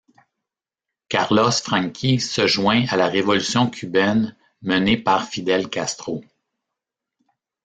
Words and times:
Carlos 1.11 1.51
Franqui 1.59 2.19
se 2.19 2.47
joint 2.47 2.85
à 2.89 2.95
la 2.97 3.05
révolution 3.05 3.69
cubaine 3.69 4.35
menée 4.63 4.97
par 4.97 5.27
Fidel 5.29 5.69
Castro. 5.69 6.23